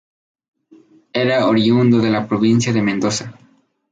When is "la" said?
2.09-2.27